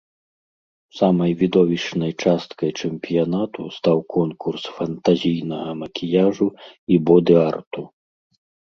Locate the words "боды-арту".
7.09-7.91